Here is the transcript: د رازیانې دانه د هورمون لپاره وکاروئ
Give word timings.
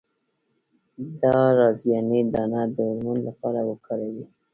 د 1.21 1.21
رازیانې 1.59 2.21
دانه 2.33 2.61
د 2.75 2.77
هورمون 2.85 3.17
لپاره 3.27 3.59
وکاروئ 3.69 4.23